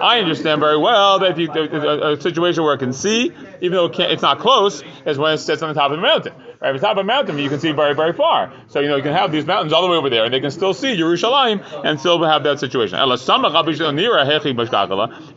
I 0.00 0.18
understand 0.18 0.60
very 0.60 0.76
well 0.76 1.18
that 1.20 1.30
if 1.30 1.38
you, 1.38 1.50
a, 1.50 2.12
a, 2.12 2.20
situation 2.20 2.64
where 2.64 2.74
it 2.74 2.78
can 2.78 2.92
see, 2.92 3.32
even 3.60 3.72
though 3.72 3.86
it 3.86 3.98
it's 3.98 4.22
not 4.22 4.40
close, 4.40 4.82
is 5.06 5.18
when 5.18 5.32
it 5.34 5.38
sits 5.38 5.62
on 5.62 5.68
the 5.68 5.74
top 5.74 5.90
of 5.90 5.96
the 5.96 6.02
mountain. 6.02 6.34
Right, 6.62 6.72
the 6.72 6.78
top 6.78 6.92
of 6.92 6.98
a 6.98 7.04
mountain, 7.04 7.38
you 7.38 7.48
can 7.48 7.58
see 7.58 7.72
very, 7.72 7.92
very 7.92 8.12
far. 8.12 8.52
So 8.68 8.78
you 8.78 8.88
know 8.88 8.94
you 8.94 9.02
can 9.02 9.12
have 9.12 9.32
these 9.32 9.44
mountains 9.44 9.72
all 9.72 9.82
the 9.82 9.88
way 9.88 9.96
over 9.96 10.08
there, 10.08 10.24
and 10.24 10.32
they 10.32 10.38
can 10.38 10.52
still 10.52 10.72
see 10.72 10.96
Yerushalayim 10.96 11.60
and 11.84 11.98
still 11.98 12.22
have 12.22 12.44
that 12.44 12.60
situation. 12.60 12.96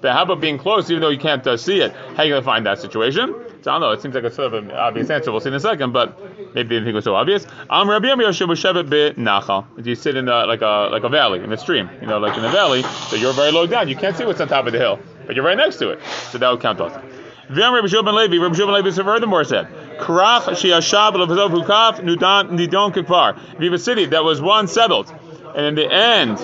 But 0.01 0.13
how 0.13 0.21
about 0.21 0.39
being 0.39 0.59
close, 0.59 0.89
even 0.91 1.01
though 1.01 1.09
you 1.09 1.17
can't 1.17 1.45
uh, 1.47 1.57
see 1.57 1.81
it? 1.81 1.93
How 1.93 2.21
are 2.21 2.25
you 2.25 2.31
going 2.33 2.43
to 2.43 2.45
find 2.45 2.63
that 2.67 2.79
situation? 2.79 3.33
So 3.63 3.71
I 3.71 3.73
don't 3.73 3.81
know. 3.81 3.89
It 3.89 4.03
seems 4.03 4.13
like 4.13 4.23
a 4.23 4.29
sort 4.29 4.53
of 4.53 4.63
an 4.63 4.69
obvious 4.69 5.09
answer. 5.09 5.31
We'll 5.31 5.41
see 5.41 5.49
in 5.49 5.55
a 5.55 5.59
second, 5.59 5.93
but 5.93 6.19
maybe 6.53 6.69
didn't 6.69 6.83
think 6.83 6.93
it 6.93 6.93
was 6.93 7.05
so 7.05 7.15
obvious. 7.15 7.47
Do 9.81 9.89
you 9.89 9.95
sit 9.95 10.15
in 10.15 10.29
a, 10.29 10.45
like 10.45 10.61
a 10.61 10.89
like 10.91 11.03
a 11.03 11.09
valley 11.09 11.43
in 11.43 11.51
a 11.51 11.57
stream? 11.57 11.89
You 12.01 12.07
know, 12.07 12.19
like 12.19 12.37
in 12.37 12.45
a 12.45 12.49
valley, 12.51 12.83
so 13.09 13.15
you're 13.15 13.33
very 13.33 13.51
low 13.51 13.65
down. 13.65 13.89
You 13.89 13.95
can't 13.95 14.15
see 14.15 14.25
what's 14.25 14.39
on 14.41 14.47
top 14.47 14.67
of 14.67 14.73
the 14.73 14.79
hill, 14.79 14.99
but 15.25 15.35
you're 15.35 15.43
right 15.43 15.57
next 15.57 15.77
to 15.77 15.89
it. 15.89 15.99
So 16.29 16.37
that 16.37 16.51
would 16.51 16.61
count 16.61 16.79
also. 16.79 17.01
V'yam 17.49 17.73
Rabbi 17.73 17.87
Shua 17.87 18.01
ben 18.01 18.15
Levi, 18.15 18.37
Rabbi 18.37 18.55
Shua 18.55 18.65
ben 18.65 18.83
Levi 18.83 19.03
furthermore 19.03 19.43
said, 19.43 19.67
Krach 19.99 20.57
she'ashab 20.57 21.13
levazov 21.13 21.51
hukaf 21.51 21.99
nidon 21.99 22.91
kikvar. 22.91 23.37
If 23.53 23.59
you 23.59 23.65
have 23.65 23.73
a 23.73 23.79
city 23.79 24.05
that 24.05 24.23
was 24.23 24.41
once 24.41 24.73
settled, 24.73 25.13
and 25.55 25.65
in 25.65 25.75
the 25.75 25.91
end 25.91 26.39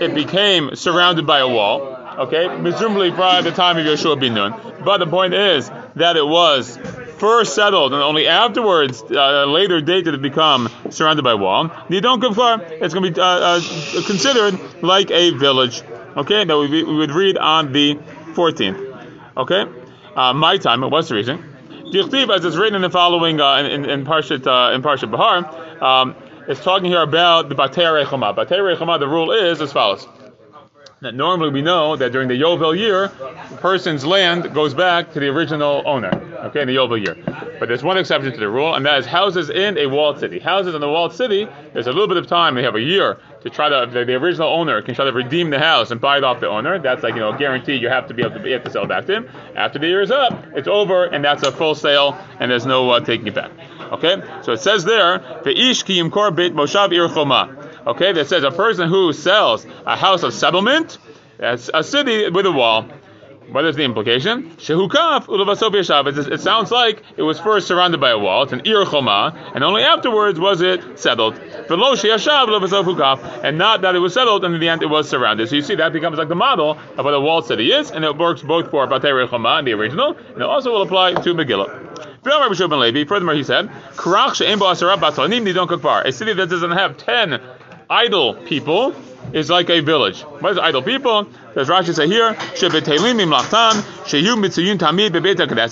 it 0.00 0.14
became 0.14 0.74
surrounded 0.74 1.26
by 1.26 1.40
a 1.40 1.48
wall, 1.48 1.82
okay, 2.20 2.48
presumably 2.62 3.10
by 3.10 3.42
the 3.42 3.50
time 3.52 3.76
of 3.76 3.84
Yeshua 3.84 4.18
bin 4.18 4.32
Nun, 4.32 4.54
but 4.82 4.98
the 4.98 5.06
point 5.06 5.34
is 5.34 5.70
that 5.96 6.16
it 6.16 6.26
was 6.26 6.78
first 7.18 7.54
settled 7.54 7.92
and 7.92 8.02
only 8.02 8.26
afterwards, 8.26 9.02
uh, 9.02 9.44
a 9.44 9.46
later 9.46 9.82
date, 9.82 10.06
did 10.06 10.14
it 10.14 10.22
become 10.22 10.70
surrounded 10.88 11.22
by 11.22 11.34
wall. 11.34 11.68
Nidon 11.68 12.22
kikvar, 12.22 12.62
it's 12.80 12.94
going 12.94 13.04
to 13.04 13.10
be 13.10 13.20
uh, 13.20 13.24
uh, 13.24 13.60
considered 14.06 14.58
like 14.82 15.10
a 15.10 15.30
village, 15.32 15.82
okay, 16.16 16.44
that 16.44 16.56
we, 16.56 16.82
we 16.82 16.96
would 16.96 17.10
read 17.10 17.36
on 17.36 17.72
the 17.72 17.96
14th, 18.34 19.36
okay? 19.36 19.66
Uh, 20.16 20.32
my 20.32 20.56
time, 20.56 20.80
what's 20.80 21.10
the 21.10 21.14
reason? 21.14 21.36
Dichtiv, 21.92 22.34
as 22.34 22.44
it's 22.44 22.56
written 22.56 22.74
in 22.74 22.82
the 22.82 22.90
following 22.90 23.38
uh, 23.38 23.58
in, 23.58 23.66
in, 23.66 23.84
in 23.84 24.04
Parshat 24.06 24.46
uh, 24.46 24.74
in 24.74 24.82
Parshat 24.82 25.10
Bahar, 25.10 25.44
um, 25.84 26.16
it's 26.48 26.64
talking 26.64 26.86
here 26.86 27.02
about 27.02 27.50
the 27.50 27.54
Batei 27.54 28.04
Rechama. 28.04 28.34
Batei 28.34 28.58
Rechama, 28.58 28.98
the 28.98 29.06
rule 29.06 29.30
is 29.30 29.60
as 29.60 29.72
follows. 29.72 30.08
That 31.06 31.14
normally 31.14 31.50
we 31.50 31.62
know 31.62 31.94
that 31.94 32.10
during 32.10 32.26
the 32.26 32.34
Yovel 32.34 32.76
year, 32.76 33.12
the 33.48 33.56
person's 33.58 34.04
land 34.04 34.52
goes 34.52 34.74
back 34.74 35.12
to 35.12 35.20
the 35.20 35.28
original 35.28 35.84
owner. 35.86 36.10
Okay, 36.46 36.62
in 36.62 36.66
the 36.66 36.74
Yovel 36.74 36.98
year. 37.00 37.14
But 37.60 37.68
there's 37.68 37.84
one 37.84 37.96
exception 37.96 38.32
to 38.32 38.38
the 38.40 38.48
rule, 38.48 38.74
and 38.74 38.84
that 38.86 38.98
is 38.98 39.06
houses 39.06 39.48
in 39.48 39.78
a 39.78 39.86
walled 39.86 40.18
city. 40.18 40.40
Houses 40.40 40.74
in 40.74 40.82
a 40.82 40.88
walled 40.88 41.14
city, 41.14 41.46
there's 41.72 41.86
a 41.86 41.92
little 41.92 42.08
bit 42.08 42.16
of 42.16 42.26
time. 42.26 42.56
They 42.56 42.64
have 42.64 42.74
a 42.74 42.80
year 42.80 43.18
to 43.42 43.50
try 43.50 43.68
to 43.68 43.88
the, 43.88 44.04
the, 44.04 44.14
original 44.14 44.48
owner 44.48 44.82
can 44.82 44.96
try 44.96 45.04
to 45.04 45.12
redeem 45.12 45.50
the 45.50 45.60
house 45.60 45.92
and 45.92 46.00
buy 46.00 46.16
it 46.16 46.24
off 46.24 46.40
the 46.40 46.48
owner. 46.48 46.80
That's 46.80 47.04
like 47.04 47.14
you 47.14 47.20
know 47.20 47.32
a 47.32 47.38
guarantee. 47.38 47.76
You 47.76 47.88
have 47.88 48.08
to 48.08 48.14
be 48.14 48.24
able 48.24 48.40
to, 48.40 48.58
to 48.58 48.70
sell 48.72 48.82
it 48.82 48.88
back 48.88 49.06
to 49.06 49.14
him. 49.14 49.28
After 49.54 49.78
the 49.78 49.86
year 49.86 50.02
is 50.02 50.10
up, 50.10 50.44
it's 50.56 50.66
over, 50.66 51.04
and 51.04 51.24
that's 51.24 51.44
a 51.44 51.52
full 51.52 51.76
sale, 51.76 52.18
and 52.40 52.50
there's 52.50 52.66
no 52.66 52.90
uh, 52.90 52.98
taking 52.98 53.28
it 53.28 53.34
back. 53.36 53.52
Okay, 53.92 54.20
so 54.42 54.50
it 54.50 54.58
says 54.58 54.84
there 54.84 55.18
the 55.44 55.56
ish 55.56 55.84
ki 55.84 56.02
yimkor 56.02 56.34
beit 56.34 56.52
moshav 56.52 56.92
ir 56.92 57.08
Okay, 57.86 58.12
that 58.12 58.26
says 58.26 58.42
a 58.42 58.50
person 58.50 58.88
who 58.88 59.12
sells 59.12 59.64
a 59.86 59.96
house 59.96 60.24
of 60.24 60.34
settlement, 60.34 60.98
that's 61.38 61.70
a 61.72 61.84
city 61.84 62.28
with 62.28 62.46
a 62.46 62.52
wall. 62.52 62.86
What 63.52 63.64
is 63.64 63.76
the 63.76 63.84
implication? 63.84 64.50
Shehukaf 64.56 65.26
ulavasof 65.26 65.70
yeshav. 65.70 66.32
It- 66.32 66.40
sounds 66.40 66.72
like 66.72 67.04
it 67.16 67.22
was 67.22 67.38
first 67.38 67.68
surrounded 67.68 68.00
by 68.00 68.10
a 68.10 68.18
wall. 68.18 68.42
It's 68.42 68.52
an 68.52 68.62
ir 68.64 68.84
choma, 68.84 69.32
and 69.54 69.62
only 69.62 69.84
afterwards 69.84 70.40
was 70.40 70.62
it 70.62 70.98
settled. 70.98 71.38
And 71.38 71.68
not 73.58 73.82
that 73.82 73.94
it 73.94 74.00
was 74.00 74.14
settled, 74.14 74.44
and 74.44 74.52
in 74.52 74.60
the 74.60 74.68
end 74.68 74.82
it 74.82 74.90
was 74.90 75.08
surrounded. 75.08 75.48
So 75.48 75.54
you 75.54 75.62
see 75.62 75.76
that 75.76 75.92
becomes 75.92 76.18
like 76.18 76.26
the 76.26 76.34
model 76.34 76.76
of 76.96 77.04
what 77.04 77.14
a 77.14 77.20
walled 77.20 77.46
city 77.46 77.70
is, 77.70 77.92
and 77.92 78.04
it 78.04 78.18
works 78.18 78.42
both 78.42 78.72
for 78.72 78.84
Batei 78.88 79.30
Choma 79.30 79.58
and 79.58 79.66
the 79.68 79.74
original, 79.74 80.16
and 80.16 80.38
it 80.38 80.42
also 80.42 80.72
will 80.72 80.82
apply 80.82 81.14
to 81.14 81.34
Megillah. 81.34 81.70
Furthermore, 82.24 83.34
he 83.34 83.44
said, 83.44 83.70
"Karach 83.94 84.34
she'en 84.34 84.58
bo 84.58 84.66
asara 84.66 84.96
batlanim 84.96 85.46
nidon. 85.46 86.04
A 86.04 86.10
city 86.10 86.32
that 86.32 86.50
doesn't 86.50 86.72
have 86.72 86.96
ten 86.96 87.38
idle 87.88 88.34
people 88.34 88.94
is 89.32 89.50
like 89.50 89.70
a 89.70 89.80
village. 89.80 90.22
What 90.22 90.52
is 90.52 90.58
idle 90.58 90.82
people? 90.82 91.26
Does 91.54 91.68
Rashi 91.68 91.94
say 91.94 92.06
here? 92.06 92.36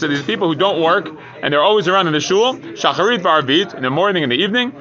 These 0.08 0.22
people 0.22 0.48
who 0.48 0.54
don't 0.54 0.82
work 0.82 1.08
and 1.42 1.52
they're 1.52 1.62
always 1.62 1.88
around 1.88 2.06
in 2.06 2.12
the 2.12 2.20
shul. 2.20 2.54
Shacharit 2.54 3.20
v'arvit 3.20 3.74
in 3.74 3.82
the 3.82 3.90
morning 3.90 4.22
and 4.22 4.32
the 4.32 4.36
evening. 4.36 4.72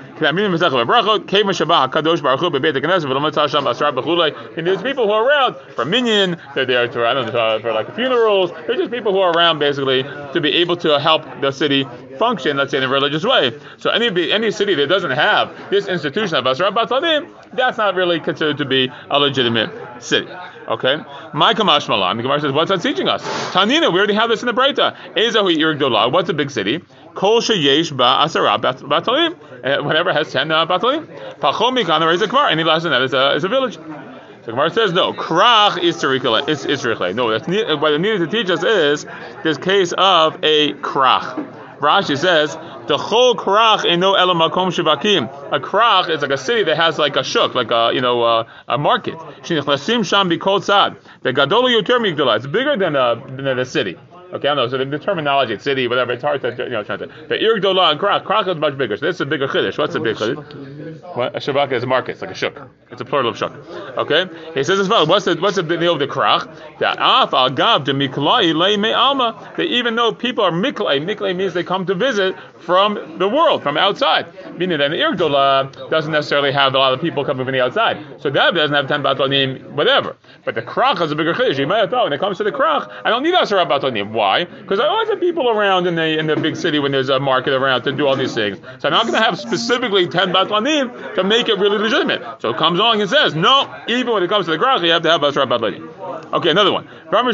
There's 4.55 4.81
people 4.81 5.05
who 5.05 5.11
are 5.11 5.27
around 5.27 5.55
for 5.75 5.85
minyan. 5.85 6.37
They're 6.55 6.65
there 6.65 6.87
to 6.87 7.05
I 7.05 7.13
don't 7.13 7.33
know 7.33 7.39
uh, 7.39 7.59
for 7.59 7.71
like 7.73 7.93
funerals. 7.95 8.51
They're 8.51 8.75
just 8.75 8.91
people 8.91 9.11
who 9.11 9.19
are 9.19 9.31
around 9.31 9.59
basically 9.59 10.03
to 10.03 10.39
be 10.41 10.53
able 10.53 10.77
to 10.77 10.99
help 10.99 11.23
the 11.41 11.51
city 11.51 11.85
function, 12.17 12.57
let's 12.57 12.71
say 12.71 12.77
in 12.77 12.83
a 12.83 12.87
religious 12.87 13.23
way. 13.23 13.59
So 13.77 13.89
any 13.89 14.31
any 14.31 14.51
city 14.51 14.75
that 14.75 14.87
doesn't 14.87 15.11
have 15.11 15.69
this 15.69 15.87
institution 15.87 16.35
of 16.35 16.45
Asra 16.47 16.71
Batlanim, 16.71 17.27
that's 17.53 17.77
not 17.77 17.95
really 17.95 18.19
considered 18.19 18.57
to 18.57 18.65
be 18.65 18.91
a 19.09 19.19
legitimate 19.19 19.69
city. 20.01 20.27
Okay? 20.67 20.97
My 21.33 21.53
Kamash 21.53 21.89
Malan, 21.89 22.17
the 22.17 22.23
Gemara 22.23 22.39
says, 22.41 22.51
what's 22.51 22.69
that 22.69 22.81
teaching 22.81 23.07
us? 23.07 23.23
Tanina, 23.51 23.91
we 23.91 23.99
already 23.99 24.13
have 24.13 24.29
this 24.29 24.41
in 24.41 24.47
the 24.47 24.53
Breita. 24.53 24.95
Ezahu 25.15 25.55
Irgdola, 25.55 26.11
what's 26.11 26.29
a 26.29 26.33
big 26.33 26.51
city? 26.51 26.81
Kol 27.15 27.41
sheyesh 27.41 27.95
ba 27.95 28.25
asara 28.25 28.59
batalim. 28.59 29.35
Uh, 29.63 29.83
Whatever 29.83 30.13
has 30.13 30.31
ten 30.31 30.51
uh, 30.51 30.65
batalim. 30.65 31.05
Pachom 31.39 31.77
mikana 31.77 32.13
is 32.13 32.21
a 32.21 32.27
kvar. 32.27 32.51
Any 32.51 32.63
less 32.63 32.83
than 32.83 32.91
that 32.91 33.01
is 33.01 33.13
a, 33.13 33.35
is 33.35 33.43
a 33.43 33.49
village. 33.49 33.75
So 33.75 34.51
Gemara 34.51 34.71
says 34.71 34.91
no. 34.91 35.13
Krach 35.13 35.81
is 35.81 35.95
Terichale. 35.95 36.49
Is 36.49 36.65
Israel. 36.65 37.13
No, 37.13 37.31
that's 37.31 37.47
ne- 37.47 37.75
what 37.75 37.93
it 37.93 37.99
needed 37.99 38.19
to 38.19 38.27
teach 38.27 38.49
us 38.49 38.61
is 38.63 39.05
this 39.43 39.57
case 39.57 39.93
of 39.93 40.35
a 40.43 40.73
krach. 40.73 41.79
Rashi 41.79 42.17
says 42.17 42.57
the 42.87 42.97
whole 42.97 43.35
krach 43.35 43.85
in 43.85 44.01
no 44.01 44.13
elamakom 44.13 44.71
shivakim. 44.71 45.29
A 45.53 45.59
krach 45.59 46.09
is 46.09 46.21
like 46.21 46.31
a 46.31 46.37
city 46.37 46.63
that 46.63 46.75
has 46.75 46.97
like 46.97 47.15
a 47.15 47.23
shuk, 47.23 47.55
like 47.55 47.71
a 47.71 47.91
you 47.93 48.01
know 48.01 48.21
uh, 48.21 48.47
a 48.67 48.77
market. 48.77 49.15
Shenichnasim 49.15 50.05
sham 50.05 50.29
bikol 50.29 50.59
tzad. 50.59 50.97
The 51.21 51.31
gadol 51.31 51.63
yoter 51.63 51.99
migdola. 51.99 52.37
It's 52.37 52.47
bigger 52.47 52.75
than 52.75 52.97
a 52.97 53.15
than 53.15 53.59
a 53.59 53.65
city. 53.65 53.97
Okay, 54.33 54.47
I 54.47 54.55
know. 54.55 54.67
So 54.67 54.79
the, 54.79 54.85
the 54.85 54.97
terminology, 54.97 55.59
city, 55.59 55.87
whatever. 55.87 56.11
It's 56.11 56.23
hard 56.23 56.41
to 56.41 56.55
you 56.57 56.69
know 56.69 56.83
translate. 56.83 57.11
The 57.29 57.39
ir 57.39 57.59
gdola 57.59 57.91
and 57.91 57.99
krach. 57.99 58.23
Krach 58.23 58.47
is 58.47 58.57
much 58.57 58.75
bigger. 58.77 58.97
So 58.97 59.05
this 59.05 59.17
is 59.17 59.21
a 59.21 59.27
bigger 59.27 59.47
chiddush. 59.47 59.77
What's 59.77 59.93
a 59.93 59.99
big 59.99 60.15
chiddush? 60.15 61.15
What? 61.15 61.35
A 61.35 61.39
shabaka 61.39 61.73
is 61.73 61.83
a 61.83 61.85
market. 61.85 62.13
It's 62.13 62.21
like 62.21 62.31
a 62.31 62.35
shuk. 62.35 62.59
It's 62.89 62.99
a 62.99 63.05
plural 63.05 63.29
of 63.29 63.37
shuk. 63.37 63.53
Okay. 63.95 64.25
He 64.55 64.63
says 64.63 64.79
as 64.79 64.89
well. 64.89 65.05
What's 65.05 65.25
the 65.25 65.35
what's 65.35 65.57
the 65.57 65.61
deal 65.61 65.93
of 65.93 65.99
the 65.99 66.07
krach? 66.07 66.49
That 66.79 66.97
af 66.99 67.31
al 67.35 67.51
gav 67.51 67.83
de 67.83 67.93
miklai 67.93 68.55
lei 68.55 68.75
me 68.75 68.91
alma. 68.91 69.53
That 69.55 69.67
even 69.67 69.95
though 69.95 70.11
people 70.11 70.43
are 70.43 70.51
miklai, 70.51 70.99
miklai 70.99 71.35
means 71.35 71.53
they 71.53 71.63
come 71.63 71.85
to 71.85 71.93
visit 71.93 72.35
from 72.57 73.19
the 73.19 73.29
world, 73.29 73.61
from 73.61 73.77
outside. 73.77 74.25
Meaning 74.57 74.79
that 74.79 74.91
an 74.91 74.93
ir 74.93 75.13
gdola 75.13 75.91
doesn't 75.91 76.11
necessarily 76.11 76.51
have 76.51 76.73
a 76.73 76.79
lot 76.79 76.91
of 76.91 76.99
people 77.01 77.23
coming 77.23 77.45
from 77.45 77.53
the 77.53 77.61
outside. 77.61 78.03
So 78.19 78.31
that 78.31 78.55
doesn't 78.55 78.75
have 78.75 78.87
ten 78.87 79.03
batalim, 79.03 79.73
whatever. 79.73 80.15
But 80.43 80.55
the 80.55 80.63
krach 80.63 80.99
is 81.01 81.11
a 81.11 81.15
bigger 81.15 81.35
chiddush. 81.35 81.59
You 81.59 81.67
might 81.67 81.79
have 81.79 81.91
thought 81.91 82.05
when 82.05 82.13
it 82.13 82.19
comes 82.19 82.39
to 82.39 82.43
the 82.43 82.51
krach, 82.51 82.91
I 83.05 83.11
don't 83.11 83.21
need 83.21 83.35
asara 83.35 83.69
batalim. 83.69 84.11
Why? 84.11 84.22
Because 84.61 84.79
I 84.79 84.87
always 84.87 85.09
have 85.09 85.19
people 85.19 85.49
around 85.49 85.87
in 85.87 85.95
the 85.95 86.19
in 86.19 86.27
the 86.27 86.35
big 86.35 86.55
city 86.55 86.79
when 86.79 86.91
there's 86.91 87.09
a 87.09 87.19
market 87.19 87.53
around 87.53 87.83
to 87.83 87.91
do 87.91 88.07
all 88.07 88.15
these 88.15 88.33
things. 88.33 88.57
So 88.79 88.87
I'm 88.87 88.93
not 88.93 89.03
going 89.03 89.13
to 89.13 89.21
have 89.21 89.39
specifically 89.39 90.07
ten 90.07 90.31
batlanim 90.31 91.15
to 91.15 91.23
make 91.23 91.49
it 91.49 91.59
really 91.59 91.77
legitimate. 91.77 92.41
So 92.41 92.49
it 92.49 92.57
comes 92.57 92.79
along 92.79 93.01
and 93.01 93.09
says, 93.09 93.35
no, 93.35 93.73
even 93.87 94.13
when 94.13 94.23
it 94.23 94.29
comes 94.29 94.45
to 94.45 94.51
the 94.51 94.57
krach, 94.57 94.83
you 94.83 94.91
have 94.91 95.03
to 95.03 95.11
have 95.11 95.23
asra 95.23 95.45
batlanim. 95.45 96.33
Okay, 96.33 96.49
another 96.49 96.71
one. 96.71 96.87
That 97.11 97.25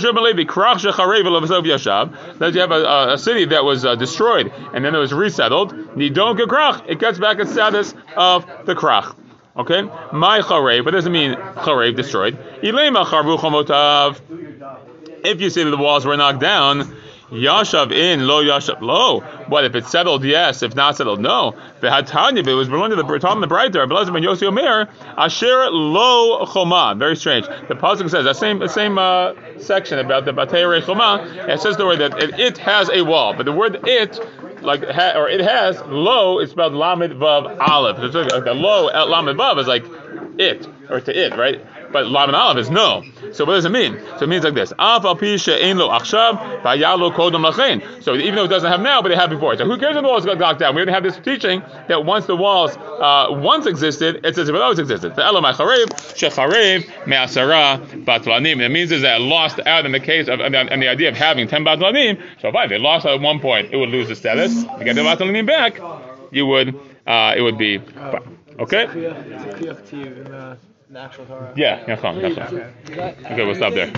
you 2.54 2.60
have 2.60 2.72
a, 2.72 3.14
a, 3.14 3.18
city 3.18 3.46
that 3.46 3.64
was 3.64 3.86
uh, 3.86 3.96
destroyed 3.96 4.52
and 4.74 4.84
then 4.84 4.94
it 4.94 4.98
was 4.98 5.14
resettled. 5.14 5.74
Nidon 5.96 6.38
krach, 6.38 6.84
it 6.88 7.00
gets 7.00 7.20
back 7.20 7.40
its 7.40 7.52
status 7.52 7.94
of 8.18 8.46
the 8.66 8.76
krach. 8.76 9.16
Okay, 9.58 9.82
my 10.14 10.40
charev, 10.40 10.86
what 10.86 10.92
doesn't 10.92 11.12
mean 11.12 11.34
charev 11.34 11.96
destroyed? 11.96 12.38
Ilema 12.62 13.06
charvu 13.06 13.38
chomotav. 13.38 14.49
If 15.24 15.42
you 15.42 15.50
say 15.50 15.64
that 15.64 15.70
the 15.70 15.78
walls 15.78 16.06
were 16.06 16.18
knocked 16.18 16.40
down, 16.40 16.96
Yashav 17.32 17.92
in, 17.92 18.26
lo 18.26 18.44
Yashav 18.44 18.82
lo. 18.82 19.20
What 19.48 19.64
if 19.64 19.76
it's 19.76 19.92
settled? 19.92 20.24
Yes. 20.24 20.64
If 20.64 20.76
not 20.76 20.98
settled, 20.98 21.20
no. 21.20 21.56
V'hatanya, 21.82 22.46
it 22.46 22.54
was 22.54 22.70
belonging 22.70 22.98
to 22.98 23.04
the 23.04 23.20
Tom 23.20 23.40
the 23.40 23.48
Brighter, 23.48 23.86
Belazim 23.86 24.16
and 24.16 24.26
Yossi 24.26 24.48
Omer, 24.48 24.90
Asher 25.16 25.70
lo 25.70 26.46
choma. 26.48 26.96
Very 26.98 27.16
strange. 27.16 27.46
The 27.46 27.76
pasuk 27.76 28.10
says 28.10 28.26
that 28.26 28.36
same 28.36 28.60
the 28.60 28.68
same 28.68 28.98
uh, 28.98 29.34
section 29.60 30.00
about 30.00 30.26
the 30.26 30.32
Batei 30.32 30.84
choma. 30.84 31.24
It 31.48 31.62
says 31.62 31.78
the 31.78 31.86
word 31.86 32.00
that 32.00 32.22
it, 32.22 32.40
it 32.40 32.58
has 32.60 32.90
a 32.90 33.04
wall, 33.04 33.36
but 33.36 33.46
the 33.46 33.52
word 33.52 33.80
it 33.88 34.20
like 34.64 34.84
ha, 34.84 35.14
or 35.16 35.30
it 35.30 35.42
has 35.42 35.80
lo 35.86 36.40
is 36.40 36.50
spelled 36.50 36.74
lamed 36.74 37.14
vav 37.14 37.60
aleph. 37.60 38.12
So 38.12 38.22
it's 38.22 38.34
like 38.34 38.44
the 38.44 38.54
lo 38.56 38.88
uh, 38.88 39.06
lamed 39.06 39.38
vav 39.38 39.60
is 39.60 39.68
like 39.68 39.86
it 40.40 40.68
or 40.90 41.00
to 41.00 41.16
it, 41.16 41.38
right? 41.38 41.64
But 41.92 42.08
lamed 42.08 42.36
aleph 42.36 42.58
is 42.58 42.70
no. 42.70 43.04
So 43.32 43.46
what 43.46 43.54
does 43.54 43.66
it 43.66 43.72
mean? 43.72 44.00
So 44.18 44.24
it 44.24 44.30
means 44.30 44.44
like 44.44 44.54
this: 44.54 44.72
Af 44.78 45.06
al 45.06 45.14
lo 45.14 45.90
achshav 45.90 46.62
v'yalo 46.62 47.14
kodem. 47.14 48.04
So 48.04 48.16
even 48.16 48.36
though 48.36 48.46
it 48.46 48.50
doesn't 48.50 48.70
have 48.70 48.82
now, 48.82 49.02
but 49.02 49.12
it 49.12 49.18
had 49.18 49.30
before. 49.30 49.56
So 49.58 49.66
who 49.66 49.78
cares 49.78 49.96
if 49.96 50.04
the 50.04 50.08
walls 50.08 50.26
got 50.26 50.38
knocked 50.38 50.60
down? 50.60 50.76
We 50.76 50.82
already 50.82 50.92
have 50.92 51.04
this 51.04 51.18
teaching 51.18 51.62
that 51.88 52.06
once 52.06 52.26
the 52.26 52.36
walls 52.36 52.78
uh, 52.78 53.28
once 53.30 53.66
existed, 53.66 54.26
it 54.26 54.36
says 54.36 54.50
it 54.50 54.56
always 54.56 54.80
existed. 54.80 55.16
The 55.16 55.24
elo 55.24 55.42
macharev 55.42 55.88
shecharev 56.16 57.08
me'asara 57.08 58.06
batlanim. 58.06 58.62
It 58.62 58.70
means 58.70 58.92
is 58.92 59.02
that 59.02 59.22
lost 59.22 59.60
out 59.66 59.86
in 59.86 59.92
the 59.92 60.00
case 60.00 60.28
of 60.28 60.40
and, 60.40 60.54
the 60.54 60.88
idea 60.88 61.10
of 61.10 61.16
having 61.16 61.48
ten 61.48 61.64
batlanim. 61.66 62.22
So 62.42 62.52
if 62.54 62.70
they 62.70 62.78
lost 62.78 63.06
at 63.06 63.20
one 63.20 63.40
point, 63.40 63.74
it 63.74 63.78
would 63.78 63.90
lose 63.90 64.08
the 64.08 64.16
status. 64.16 64.64
To 64.64 64.84
get 64.84 64.96
the 64.96 65.02
batlanim 65.02 65.46
back, 65.46 65.80
you 66.32 66.46
would 66.46 66.76
uh, 67.08 67.34
it 67.36 67.42
would 67.42 67.58
be 67.58 67.82
okay. 68.60 68.86
It's 70.90 70.98
a 70.98 71.02
kiyuv 71.02 71.16
to 71.16 71.22
you 71.22 71.26
in 71.26 71.26
the, 71.26 71.26
actual 71.26 71.26
Torah. 71.26 71.54
Yeah, 71.56 71.84
yeah, 71.88 71.96
fine, 71.96 72.20
yeah, 72.20 72.48
fine. 72.48 72.74
Okay. 72.90 73.16
Okay, 73.26 73.46
we'll 73.46 73.56
stop 73.56 73.74
there. 73.74 73.94